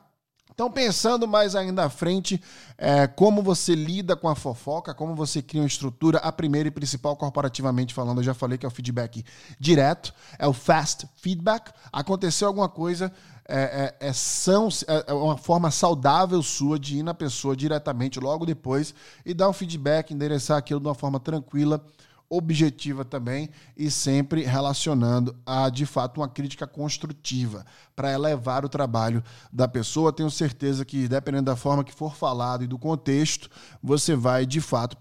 Então, 0.54 0.70
pensando 0.70 1.26
mais 1.26 1.56
ainda 1.56 1.84
à 1.84 1.90
frente, 1.90 2.40
é, 2.78 3.08
como 3.08 3.42
você 3.42 3.74
lida 3.74 4.14
com 4.14 4.28
a 4.28 4.36
fofoca, 4.36 4.94
como 4.94 5.12
você 5.12 5.42
cria 5.42 5.60
uma 5.60 5.66
estrutura, 5.66 6.18
a 6.18 6.30
primeira 6.30 6.68
e 6.68 6.70
principal, 6.70 7.16
corporativamente 7.16 7.92
falando, 7.92 8.18
eu 8.18 8.24
já 8.24 8.34
falei 8.34 8.56
que 8.56 8.64
é 8.64 8.68
o 8.68 8.70
feedback 8.70 9.24
direto, 9.58 10.14
é 10.38 10.46
o 10.46 10.52
fast 10.52 11.08
feedback. 11.16 11.72
Aconteceu 11.92 12.46
alguma 12.46 12.68
coisa, 12.68 13.12
é, 13.48 13.94
é, 14.00 14.08
é, 14.08 14.12
são, 14.12 14.68
é, 14.86 15.04
é 15.08 15.12
uma 15.12 15.36
forma 15.36 15.72
saudável 15.72 16.40
sua 16.40 16.78
de 16.78 16.98
ir 16.98 17.02
na 17.02 17.14
pessoa 17.14 17.56
diretamente 17.56 18.20
logo 18.20 18.46
depois 18.46 18.94
e 19.26 19.34
dar 19.34 19.48
um 19.48 19.52
feedback, 19.52 20.12
endereçar 20.14 20.56
aquilo 20.56 20.78
de 20.78 20.86
uma 20.86 20.94
forma 20.94 21.18
tranquila 21.18 21.84
objetiva 22.28 23.04
também 23.04 23.50
e 23.76 23.90
sempre 23.90 24.42
relacionando 24.42 25.36
a, 25.44 25.68
de 25.68 25.86
fato, 25.86 26.20
uma 26.20 26.28
crítica 26.28 26.66
construtiva 26.66 27.64
para 27.94 28.12
elevar 28.12 28.64
o 28.64 28.68
trabalho 28.68 29.22
da 29.52 29.68
pessoa. 29.68 30.12
Tenho 30.12 30.30
certeza 30.30 30.84
que, 30.84 31.08
dependendo 31.08 31.46
da 31.46 31.56
forma 31.56 31.84
que 31.84 31.94
for 31.94 32.14
falado 32.14 32.64
e 32.64 32.66
do 32.66 32.78
contexto, 32.78 33.50
você 33.82 34.14
vai, 34.16 34.46
de 34.46 34.60
fato, 34.60 34.96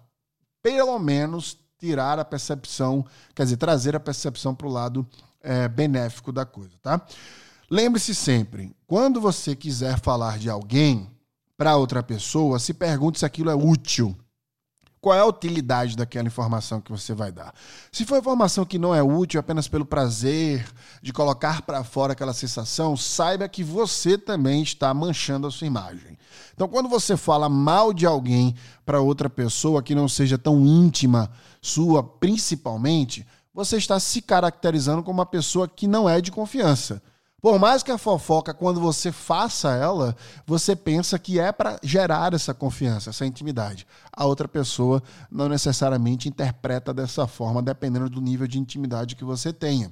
pelo 0.62 0.98
menos 1.00 1.58
tirar 1.78 2.20
a 2.20 2.26
percepção, 2.26 3.06
quer 3.36 3.44
dizer, 3.44 3.58
trazer 3.58 3.96
a 3.96 4.00
percepção 4.00 4.56
para 4.56 4.68
o 4.68 4.72
lado 4.72 5.06
é, 5.42 5.68
benéfico 5.68 6.32
da 6.32 6.46
coisa, 6.46 6.72
tá? 6.82 7.06
Lembre-se 7.70 8.14
sempre, 8.16 8.74
quando 8.88 9.20
você 9.20 9.56
quiser 9.56 10.00
falar 10.00 10.38
de 10.38 10.50
alguém 10.50 11.10
para 11.58 11.76
outra 11.76 12.02
pessoa, 12.02 12.60
se 12.60 12.74
pergunte 12.74 13.20
se 13.20 13.26
aquilo 13.26 13.50
é 13.50 13.56
útil 13.56 14.16
qual 15.04 15.18
é 15.18 15.20
a 15.20 15.26
utilidade 15.26 15.98
daquela 15.98 16.30
informação 16.30 16.80
que 16.80 16.90
você 16.90 17.14
vai 17.14 17.30
dar? 17.30 17.54
Se 17.92 18.06
for 18.06 18.18
informação 18.18 18.64
que 18.64 18.80
não 18.80 18.96
é 18.96 19.04
útil 19.04 19.38
apenas 19.38 19.68
pelo 19.68 19.86
prazer 19.86 20.66
de 21.02 21.12
colocar 21.12 21.62
para 21.64 21.84
fora 21.84 22.14
aquela 22.14 22.32
sensação, 22.32 22.96
saiba 22.96 23.50
que 23.50 23.66
você 23.66 24.18
também 24.18 24.64
está 24.64 24.94
manchando 24.94 25.46
a 25.46 25.52
sua 25.52 25.68
imagem. 25.68 26.18
Então, 26.54 26.70
quando 26.70 26.88
você 26.88 27.18
fala 27.18 27.50
mal 27.50 27.92
de 27.94 28.06
alguém 28.06 28.56
para 28.86 29.02
outra 29.02 29.30
pessoa 29.30 29.84
que 29.84 29.94
não 29.94 30.08
seja 30.08 30.38
tão 30.38 30.66
íntima 30.66 31.30
sua, 31.62 32.02
principalmente, 32.02 33.28
você 33.54 33.76
está 33.76 34.00
se 34.00 34.22
caracterizando 34.22 35.04
como 35.04 35.20
uma 35.20 35.26
pessoa 35.26 35.68
que 35.68 35.86
não 35.86 36.08
é 36.08 36.22
de 36.22 36.32
confiança. 36.32 37.04
Por 37.44 37.60
mais 37.60 37.84
que 37.84 37.92
a 37.92 37.98
fofoca, 37.98 38.54
quando 38.54 38.80
você 38.80 39.12
faça 39.12 39.76
ela, 39.76 40.16
você 40.48 40.78
pensa 40.78 41.20
que 41.20 41.42
é 41.42 41.52
para 41.52 41.78
gerar 41.84 42.34
essa 42.34 42.54
confiança, 42.54 43.10
essa 43.10 43.26
intimidade. 43.26 43.86
A 44.14 44.26
outra 44.26 44.48
pessoa 44.48 45.04
não 45.30 45.50
necessariamente 45.50 46.30
interpreta 46.30 46.94
dessa 46.94 47.28
forma, 47.28 47.62
dependendo 47.62 48.10
do 48.10 48.22
nível 48.22 48.48
de 48.48 48.58
intimidade 48.58 49.18
que 49.18 49.26
você 49.26 49.52
tenha. 49.52 49.92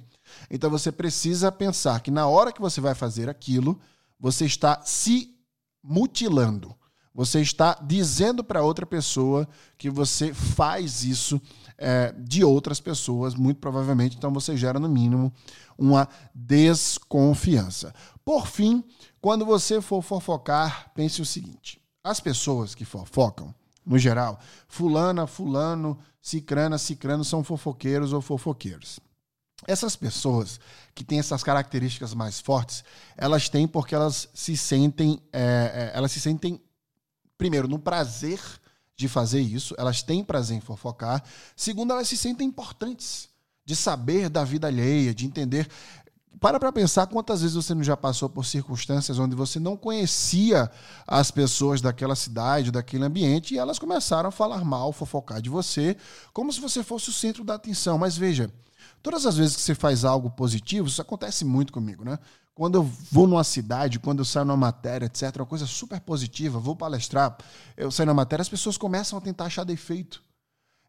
Então 0.50 0.70
você 0.70 0.94
precisa 0.94 1.52
pensar 1.52 2.00
que 2.00 2.10
na 2.10 2.26
hora 2.26 2.54
que 2.54 2.62
você 2.62 2.80
vai 2.80 2.96
fazer 2.96 3.28
aquilo, 3.28 3.78
você 4.18 4.46
está 4.46 4.82
se 4.86 5.36
mutilando. 5.84 6.74
Você 7.14 7.42
está 7.42 7.78
dizendo 7.86 8.46
para 8.46 8.64
outra 8.64 8.86
pessoa 8.86 9.46
que 9.78 9.90
você 9.90 10.34
faz 10.34 11.04
isso 11.04 11.42
é, 11.82 12.14
de 12.16 12.44
outras 12.44 12.80
pessoas, 12.80 13.34
muito 13.34 13.60
provavelmente. 13.60 14.16
Então 14.16 14.32
você 14.32 14.56
gera, 14.56 14.80
no 14.80 14.88
mínimo, 14.88 15.34
uma 15.76 16.08
desconfiança. 16.34 17.94
Por 18.24 18.46
fim, 18.46 18.84
quando 19.20 19.44
você 19.44 19.82
for 19.82 20.04
fofocar, 20.04 20.92
pense 20.94 21.22
o 21.22 21.26
seguinte: 21.26 21.82
as 22.04 22.20
pessoas 22.20 22.76
que 22.76 22.86
fofocam, 22.86 23.54
no 23.84 23.98
geral, 23.98 24.40
fulana, 24.68 25.26
fulano, 25.26 25.98
cicrana, 26.22 26.78
cicrano 26.78 27.26
são 27.26 27.44
fofoqueiros 27.44 28.14
ou 28.14 28.22
fofoqueiros. 28.22 29.00
Essas 29.68 29.96
pessoas 29.96 30.60
que 30.94 31.04
têm 31.04 31.20
essas 31.20 31.44
características 31.44 32.14
mais 32.14 32.40
fortes, 32.40 32.84
elas 33.18 33.50
têm 33.50 33.68
porque 33.68 33.96
elas 33.96 34.30
se 34.34 34.56
sentem, 34.56 35.20
é, 35.34 35.92
é 35.94 35.98
elas 35.98 36.12
se 36.12 36.20
sentem 36.20 36.62
primeiro 37.38 37.68
no 37.68 37.80
prazer 37.80 38.40
de 38.96 39.08
fazer 39.08 39.42
isso, 39.42 39.74
elas 39.78 40.02
têm 40.02 40.24
prazer 40.24 40.58
em 40.58 40.62
fofocar. 40.62 41.24
Segundo, 41.56 41.92
elas 41.92 42.08
se 42.08 42.18
sentem 42.18 42.48
importantes 42.48 43.30
de 43.66 43.76
saber 43.76 44.30
da 44.30 44.44
vida 44.44 44.68
alheia, 44.68 45.14
de 45.14 45.26
entender. 45.26 45.68
Para 46.40 46.60
para 46.60 46.72
pensar 46.72 47.06
quantas 47.08 47.42
vezes 47.42 47.56
você 47.56 47.76
não 47.76 47.84
já 47.84 47.96
passou 47.96 48.28
por 48.28 48.46
circunstâncias 48.46 49.20
onde 49.20 49.36
você 49.36 49.60
não 49.60 49.78
conhecia 49.78 50.72
as 51.06 51.30
pessoas 51.30 51.82
daquela 51.82 52.16
cidade, 52.16 52.72
daquele 52.72 53.04
ambiente, 53.04 53.54
e 53.54 53.58
elas 53.60 53.78
começaram 53.78 54.30
a 54.30 54.32
falar 54.32 54.64
mal, 54.66 54.92
fofocar 54.92 55.42
de 55.42 55.50
você, 55.50 55.96
como 56.34 56.52
se 56.52 56.60
você 56.60 56.84
fosse 56.84 57.10
o 57.10 57.14
centro 57.14 57.44
da 57.44 57.56
atenção. 57.56 57.98
Mas 57.98 58.18
veja, 58.18 58.52
todas 59.04 59.26
as 59.26 59.38
vezes 59.38 59.56
que 59.56 59.62
você 59.62 59.76
faz 59.76 60.04
algo 60.04 60.32
positivo, 60.32 60.88
isso 60.88 61.02
acontece 61.02 61.46
muito 61.46 61.72
comigo, 61.72 62.04
né? 62.04 62.18
Quando 62.56 62.76
eu 62.76 62.84
vou 62.84 63.28
numa 63.28 63.44
cidade, 63.44 64.00
quando 64.00 64.20
eu 64.20 64.26
saio 64.26 64.46
numa 64.46 64.58
matéria, 64.58 65.06
etc., 65.06 65.36
uma 65.38 65.46
coisa 65.46 65.66
super 65.66 66.00
positiva, 66.02 66.60
vou 66.60 66.76
palestrar, 66.76 67.38
eu 67.78 67.92
saio 67.92 68.08
na 68.08 68.14
matéria, 68.14 68.42
as 68.42 68.50
pessoas 68.50 68.78
começam 68.78 69.18
a 69.18 69.22
tentar 69.22 69.46
achar 69.46 69.64
defeito. 69.64 70.22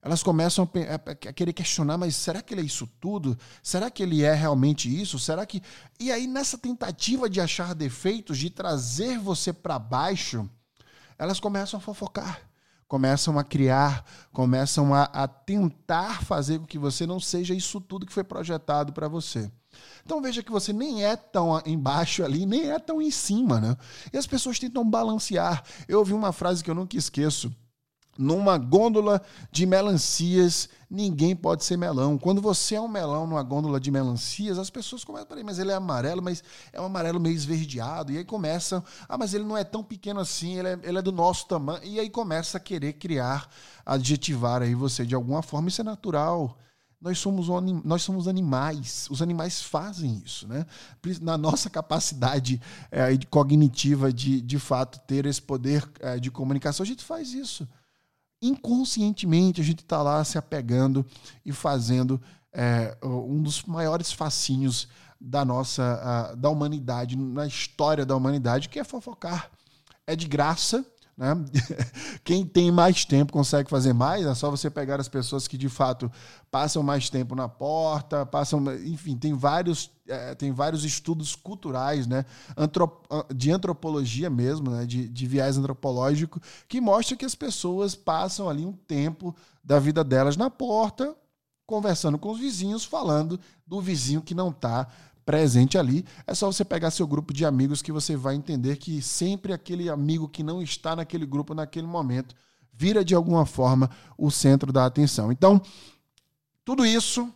Elas 0.02 0.20
começam 0.20 0.68
a, 0.88 1.14
querer 1.32 1.52
questionar, 1.52 1.96
mas 1.96 2.16
será 2.16 2.42
que 2.42 2.52
ele 2.52 2.62
é 2.62 2.64
isso 2.64 2.88
tudo? 3.00 3.38
Será 3.62 3.88
que 3.88 4.02
ele 4.02 4.22
é 4.22 4.34
realmente 4.34 4.88
isso? 4.88 5.16
Será 5.16 5.46
que. 5.46 5.62
E 6.00 6.10
aí, 6.10 6.26
nessa 6.26 6.58
tentativa 6.58 7.30
de 7.30 7.40
achar 7.40 7.72
defeitos, 7.72 8.36
de 8.36 8.50
trazer 8.50 9.18
você 9.18 9.52
para 9.52 9.78
baixo, 9.78 10.50
elas 11.16 11.38
começam 11.38 11.78
a 11.78 11.80
fofocar 11.80 12.52
começam 12.92 13.38
a 13.38 13.42
criar, 13.42 14.04
começam 14.34 14.92
a, 14.92 15.04
a, 15.04 15.26
tentar 15.26 16.22
fazer 16.24 16.58
com 16.58 16.66
que 16.66 16.78
você 16.78 17.06
não 17.06 17.18
seja 17.18 17.54
isso 17.54 17.80
tudo 17.80 18.04
que 18.04 18.12
foi 18.12 18.22
projetado 18.22 18.92
para 18.92 19.08
você. 19.08 19.50
Então 20.04 20.20
veja 20.20 20.42
que 20.42 20.52
você 20.52 20.74
nem 20.74 21.02
é 21.02 21.16
tão 21.16 21.58
embaixo 21.64 22.22
ali, 22.22 22.44
nem 22.44 22.70
é 22.70 22.78
tão 22.78 23.00
em 23.00 23.10
cima, 23.10 23.58
né? 23.58 23.78
E 24.12 24.18
as 24.18 24.26
pessoas 24.26 24.58
tentam 24.58 24.84
balancear. 24.84 25.64
Eu 25.88 26.00
ouvi 26.00 26.12
uma 26.12 26.32
frase 26.32 26.62
que 26.62 26.70
eu 26.70 26.74
nunca 26.74 26.94
esqueço. 26.94 27.50
Numa 28.18 28.58
gôndola 28.58 29.22
de 29.50 29.64
melancias, 29.64 30.68
ninguém 30.90 31.34
pode 31.34 31.64
ser 31.64 31.78
melão. 31.78 32.18
Quando 32.18 32.42
você 32.42 32.74
é 32.74 32.80
um 32.80 32.86
melão 32.86 33.26
numa 33.26 33.42
gôndola 33.42 33.80
de 33.80 33.90
melancias, 33.90 34.58
as 34.58 34.68
pessoas 34.68 35.02
começam, 35.02 35.26
peraí, 35.26 35.42
mas 35.42 35.58
ele 35.58 35.70
é 35.70 35.74
amarelo, 35.74 36.20
mas 36.20 36.44
é 36.74 36.80
um 36.80 36.84
amarelo 36.84 37.18
meio 37.18 37.34
esverdeado. 37.34 38.12
E 38.12 38.18
aí 38.18 38.24
começam, 38.24 38.84
ah, 39.08 39.16
mas 39.16 39.32
ele 39.32 39.44
não 39.44 39.56
é 39.56 39.64
tão 39.64 39.82
pequeno 39.82 40.20
assim, 40.20 40.58
ele 40.58 40.68
é, 40.68 40.78
ele 40.82 40.98
é 40.98 41.02
do 41.02 41.10
nosso 41.10 41.48
tamanho. 41.48 41.82
E 41.82 41.98
aí 41.98 42.10
começa 42.10 42.58
a 42.58 42.60
querer 42.60 42.92
criar, 42.94 43.48
adjetivar 43.86 44.60
aí 44.60 44.74
você 44.74 45.06
de 45.06 45.14
alguma 45.14 45.42
forma. 45.42 45.68
Isso 45.68 45.80
é 45.80 45.84
natural. 45.84 46.58
Nós 47.00 47.18
somos, 47.18 47.48
nós 47.82 48.02
somos 48.02 48.28
animais, 48.28 49.08
os 49.10 49.22
animais 49.22 49.60
fazem 49.60 50.22
isso, 50.24 50.46
né? 50.46 50.66
Na 51.20 51.36
nossa 51.36 51.68
capacidade 51.68 52.60
é, 52.92 53.08
cognitiva 53.28 54.12
de, 54.12 54.40
de 54.40 54.58
fato, 54.58 55.00
ter 55.00 55.26
esse 55.26 55.42
poder 55.42 55.90
é, 55.98 56.20
de 56.20 56.30
comunicação, 56.30 56.84
a 56.84 56.86
gente 56.86 57.02
faz 57.02 57.32
isso. 57.32 57.66
Inconscientemente, 58.42 59.60
a 59.60 59.64
gente 59.64 59.80
está 59.80 60.02
lá 60.02 60.22
se 60.24 60.36
apegando 60.36 61.06
e 61.46 61.52
fazendo 61.52 62.20
é, 62.52 62.96
um 63.02 63.40
dos 63.40 63.62
maiores 63.62 64.12
fascínios 64.12 64.88
da 65.20 65.44
nossa, 65.44 66.00
a, 66.02 66.34
da 66.34 66.50
humanidade, 66.50 67.16
na 67.16 67.46
história 67.46 68.04
da 68.04 68.16
humanidade, 68.16 68.68
que 68.68 68.80
é 68.80 68.84
fofocar. 68.84 69.48
É 70.04 70.16
de 70.16 70.26
graça, 70.26 70.84
Né? 71.22 71.36
Quem 72.24 72.44
tem 72.44 72.72
mais 72.72 73.04
tempo 73.04 73.32
consegue 73.32 73.70
fazer 73.70 73.92
mais, 73.92 74.26
é 74.26 74.34
só 74.34 74.50
você 74.50 74.68
pegar 74.68 75.00
as 75.00 75.08
pessoas 75.08 75.46
que 75.46 75.56
de 75.56 75.68
fato 75.68 76.10
passam 76.50 76.82
mais 76.82 77.08
tempo 77.08 77.36
na 77.36 77.48
porta, 77.48 78.26
passam. 78.26 78.60
Enfim, 78.84 79.16
tem 79.16 79.32
vários, 79.32 79.88
é, 80.08 80.34
tem 80.34 80.50
vários 80.50 80.84
estudos 80.84 81.36
culturais, 81.36 82.08
né? 82.08 82.24
Antrop, 82.56 83.06
de 83.32 83.52
antropologia 83.52 84.28
mesmo, 84.28 84.68
né? 84.72 84.84
de, 84.84 85.08
de 85.08 85.26
viés 85.28 85.56
antropológico, 85.56 86.40
que 86.66 86.80
mostra 86.80 87.16
que 87.16 87.24
as 87.24 87.36
pessoas 87.36 87.94
passam 87.94 88.48
ali 88.48 88.66
um 88.66 88.72
tempo 88.72 89.32
da 89.62 89.78
vida 89.78 90.02
delas 90.02 90.36
na 90.36 90.50
porta, 90.50 91.14
conversando 91.64 92.18
com 92.18 92.32
os 92.32 92.40
vizinhos, 92.40 92.84
falando 92.84 93.38
do 93.64 93.80
vizinho 93.80 94.20
que 94.20 94.34
não 94.34 94.48
está 94.48 94.88
presente 95.24 95.78
ali. 95.78 96.04
É 96.26 96.34
só 96.34 96.50
você 96.50 96.64
pegar 96.64 96.90
seu 96.90 97.06
grupo 97.06 97.32
de 97.32 97.44
amigos 97.44 97.82
que 97.82 97.92
você 97.92 98.16
vai 98.16 98.34
entender 98.34 98.76
que 98.76 99.00
sempre 99.00 99.52
aquele 99.52 99.88
amigo 99.88 100.28
que 100.28 100.42
não 100.42 100.62
está 100.62 100.96
naquele 100.96 101.26
grupo 101.26 101.54
naquele 101.54 101.86
momento 101.86 102.34
vira 102.72 103.04
de 103.04 103.14
alguma 103.14 103.46
forma 103.46 103.90
o 104.16 104.30
centro 104.30 104.72
da 104.72 104.86
atenção. 104.86 105.30
Então, 105.30 105.60
tudo 106.64 106.86
isso 106.86 107.32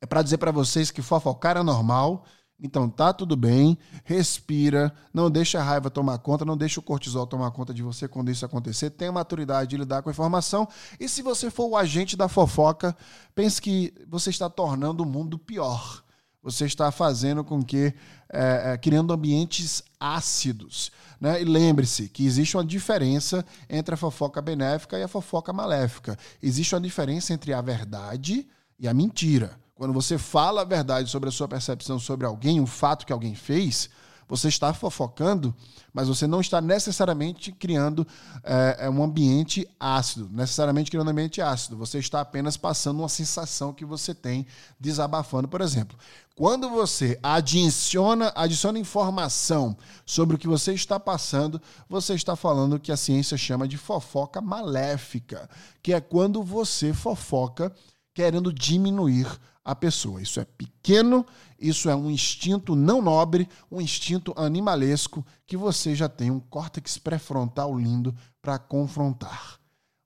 é 0.00 0.06
para 0.06 0.22
dizer 0.22 0.38
para 0.38 0.50
vocês 0.50 0.90
que 0.90 1.02
fofocar 1.02 1.56
é 1.56 1.62
normal. 1.62 2.24
Então 2.60 2.88
tá 2.88 3.12
tudo 3.12 3.36
bem, 3.36 3.76
respira, 4.04 4.94
não 5.12 5.28
deixa 5.28 5.58
a 5.58 5.62
raiva 5.62 5.90
tomar 5.90 6.18
conta, 6.18 6.44
não 6.44 6.56
deixa 6.56 6.78
o 6.78 6.82
cortisol 6.82 7.26
tomar 7.26 7.50
conta 7.50 7.74
de 7.74 7.82
você 7.82 8.06
quando 8.06 8.30
isso 8.30 8.46
acontecer. 8.46 8.90
Tenha 8.90 9.10
maturidade 9.10 9.70
de 9.70 9.76
lidar 9.76 10.02
com 10.02 10.08
a 10.08 10.12
informação. 10.12 10.68
E 11.00 11.08
se 11.08 11.20
você 11.20 11.50
for 11.50 11.66
o 11.66 11.76
agente 11.76 12.16
da 12.16 12.28
fofoca, 12.28 12.96
pense 13.34 13.60
que 13.60 13.92
você 14.08 14.30
está 14.30 14.48
tornando 14.48 15.02
o 15.02 15.06
mundo 15.06 15.36
pior 15.36 16.03
você 16.44 16.66
está 16.66 16.92
fazendo 16.92 17.42
com 17.42 17.62
que, 17.62 17.94
é, 18.30 18.72
é, 18.72 18.76
criando 18.76 19.14
ambientes 19.14 19.82
ácidos. 19.98 20.92
Né? 21.18 21.40
E 21.40 21.44
lembre-se 21.44 22.06
que 22.10 22.26
existe 22.26 22.54
uma 22.54 22.64
diferença 22.64 23.42
entre 23.68 23.94
a 23.94 23.96
fofoca 23.96 24.42
benéfica 24.42 24.98
e 24.98 25.02
a 25.02 25.08
fofoca 25.08 25.54
maléfica. 25.54 26.18
Existe 26.42 26.74
uma 26.74 26.82
diferença 26.82 27.32
entre 27.32 27.54
a 27.54 27.62
verdade 27.62 28.46
e 28.78 28.86
a 28.86 28.92
mentira. 28.92 29.58
Quando 29.74 29.94
você 29.94 30.18
fala 30.18 30.60
a 30.60 30.64
verdade 30.64 31.10
sobre 31.10 31.30
a 31.30 31.32
sua 31.32 31.48
percepção 31.48 31.98
sobre 31.98 32.26
alguém, 32.26 32.60
um 32.60 32.66
fato 32.66 33.06
que 33.06 33.12
alguém 33.12 33.34
fez, 33.34 33.88
você 34.28 34.48
está 34.48 34.72
fofocando, 34.72 35.54
mas 35.92 36.08
você 36.08 36.26
não 36.26 36.40
está 36.40 36.60
necessariamente 36.60 37.52
criando 37.52 38.06
é, 38.42 38.88
um 38.90 39.02
ambiente 39.02 39.68
ácido, 39.78 40.28
necessariamente 40.32 40.90
criando 40.90 41.08
um 41.08 41.10
ambiente 41.10 41.40
ácido. 41.40 41.76
Você 41.76 41.98
está 41.98 42.20
apenas 42.20 42.56
passando 42.56 42.98
uma 43.00 43.08
sensação 43.08 43.72
que 43.72 43.84
você 43.84 44.14
tem 44.14 44.46
desabafando, 44.78 45.48
por 45.48 45.60
exemplo. 45.60 45.96
Quando 46.36 46.68
você 46.68 47.18
adiciona, 47.22 48.32
adiciona 48.34 48.78
informação 48.78 49.76
sobre 50.04 50.34
o 50.34 50.38
que 50.38 50.48
você 50.48 50.72
está 50.72 50.98
passando, 50.98 51.62
você 51.88 52.14
está 52.14 52.34
falando 52.34 52.80
que 52.80 52.90
a 52.90 52.96
ciência 52.96 53.36
chama 53.36 53.68
de 53.68 53.76
fofoca 53.76 54.40
maléfica, 54.40 55.48
que 55.80 55.92
é 55.92 56.00
quando 56.00 56.42
você 56.42 56.92
fofoca 56.92 57.72
querendo 58.12 58.52
diminuir 58.52 59.26
a 59.64 59.74
pessoa. 59.74 60.20
Isso 60.20 60.38
é 60.38 60.44
pequeno, 60.44 61.24
isso 61.58 61.88
é 61.88 61.96
um 61.96 62.10
instinto 62.10 62.76
não 62.76 63.00
nobre, 63.00 63.48
um 63.70 63.80
instinto 63.80 64.34
animalesco 64.36 65.24
que 65.46 65.56
você 65.56 65.94
já 65.94 66.08
tem 66.08 66.30
um 66.30 66.40
córtex 66.40 66.98
pré-frontal 66.98 67.76
lindo 67.78 68.14
para 68.42 68.58
confrontar. 68.58 69.58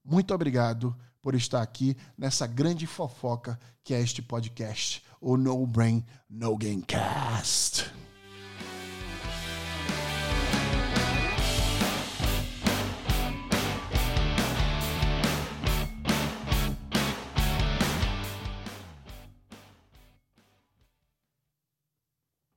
Muito 0.05 0.33
obrigado 0.33 0.97
por 1.21 1.35
estar 1.35 1.61
aqui 1.61 1.97
nessa 2.17 2.47
grande 2.47 2.87
fofoca 2.87 3.59
que 3.83 3.93
é 3.93 4.01
este 4.01 4.23
podcast, 4.23 5.03
o 5.21 5.37
No 5.37 5.67
Brain 5.67 6.05
No 6.29 6.57
Game 6.57 6.83
Cast. 6.83 8.08